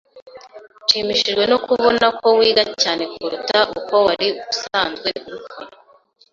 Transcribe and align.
Nshimishijwe 0.83 1.43
no 1.51 1.57
kubona 1.65 2.05
ko 2.19 2.27
wiga 2.37 2.63
cyane 2.81 3.03
kuruta 3.13 3.57
uko 3.77 3.93
wari 4.05 4.27
usanzwe 4.51 5.09
ubikora. 5.27 5.69